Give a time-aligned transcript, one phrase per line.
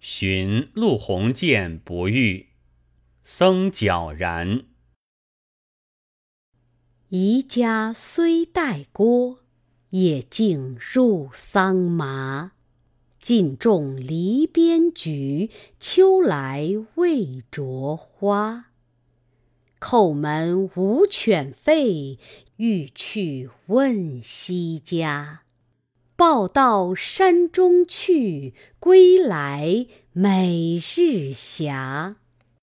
[0.00, 2.46] 寻陆鸿渐不遇，
[3.22, 4.64] 僧皎然。
[7.10, 9.40] 宜家虽带郭，
[9.90, 12.52] 也竟入桑麻。
[13.20, 18.70] 尽种篱边菊，秋来未着花。
[19.78, 22.18] 叩门无犬吠，
[22.56, 25.42] 欲去问西家。
[26.20, 31.72] 报到山中去，归来每日斜。